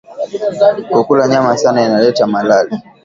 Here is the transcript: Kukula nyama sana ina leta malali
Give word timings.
Kukula 0.91 1.23
nyama 1.31 1.57
sana 1.57 1.85
ina 1.85 1.97
leta 2.03 2.27
malali 2.27 2.75